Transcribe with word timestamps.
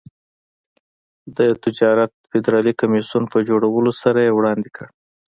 د 1.37 1.39
تجارت 1.63 2.11
فدرالي 2.29 2.73
کمېسیون 2.81 3.23
په 3.33 3.37
جوړولو 3.49 3.91
سره 4.01 4.19
یې 4.25 4.35
وړاندې 4.37 4.69
کړ. 4.75 4.87